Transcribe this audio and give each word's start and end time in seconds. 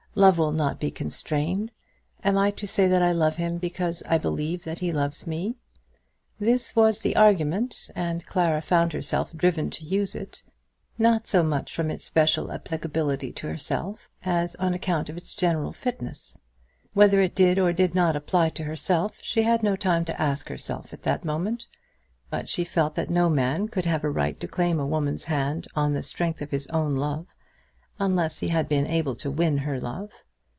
Love 0.13 0.37
will 0.37 0.51
not 0.51 0.77
be 0.77 0.91
constrained. 0.91 1.71
Am 2.21 2.37
I 2.37 2.51
to 2.51 2.67
say 2.67 2.85
that 2.85 3.01
I 3.01 3.13
love 3.13 3.37
him 3.37 3.57
because 3.57 4.03
I 4.05 4.17
believe 4.17 4.65
that 4.65 4.79
he 4.79 4.91
loves 4.91 5.25
me?" 5.25 5.55
This 6.37 6.75
was 6.75 6.99
the 6.99 7.15
argument, 7.15 7.89
and 7.95 8.25
Clara 8.25 8.61
found 8.61 8.91
herself 8.91 9.31
driven 9.33 9.69
to 9.69 9.85
use 9.85 10.13
it, 10.13 10.43
not 10.97 11.27
so 11.27 11.43
much 11.43 11.73
from 11.73 11.89
its 11.89 12.03
special 12.03 12.51
applicability 12.51 13.31
to 13.31 13.47
herself, 13.47 14.09
as 14.21 14.53
on 14.57 14.73
account 14.73 15.07
of 15.07 15.15
its 15.15 15.33
general 15.33 15.71
fitness. 15.71 16.37
Whether 16.93 17.21
it 17.21 17.33
did 17.33 17.57
or 17.57 17.71
did 17.71 17.95
not 17.95 18.17
apply 18.17 18.49
to 18.49 18.65
herself 18.65 19.19
she 19.21 19.43
had 19.43 19.63
no 19.63 19.77
time 19.77 20.03
to 20.03 20.21
ask 20.21 20.49
herself 20.49 20.91
at 20.91 21.03
that 21.03 21.23
moment; 21.23 21.67
but 22.29 22.49
she 22.49 22.65
felt 22.65 22.95
that 22.95 23.09
no 23.09 23.29
man 23.29 23.69
could 23.69 23.85
have 23.85 24.03
a 24.03 24.11
right 24.11 24.37
to 24.41 24.47
claim 24.49 24.77
a 24.77 24.85
woman's 24.85 25.23
hand 25.23 25.69
on 25.73 25.93
the 25.93 26.03
strength 26.03 26.41
of 26.41 26.51
his 26.51 26.67
own 26.67 26.91
love, 26.91 27.27
unless 27.99 28.39
he 28.39 28.47
had 28.47 28.67
been 28.67 28.87
able 28.87 29.15
to 29.15 29.29
win 29.29 29.59
her 29.59 29.79
love. 29.79 30.09